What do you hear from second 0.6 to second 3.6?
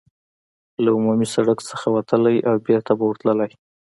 له عمومي سړک ته وتلای او بېرته به ورتللای.